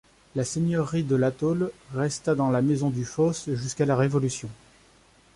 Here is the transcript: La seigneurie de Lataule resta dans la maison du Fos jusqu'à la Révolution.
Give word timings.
La 0.33 0.43
seigneurie 0.43 1.03
de 1.03 1.15
Lataule 1.15 1.71
resta 1.93 2.33
dans 2.33 2.49
la 2.49 2.63
maison 2.63 2.89
du 2.89 3.05
Fos 3.05 3.33
jusqu'à 3.53 3.85
la 3.85 3.95
Révolution. 3.95 4.49